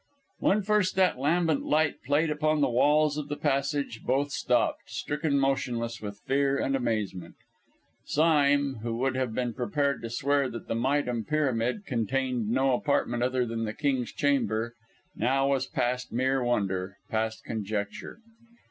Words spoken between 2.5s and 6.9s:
the walls of the passage both stopped, stricken motionless with fear and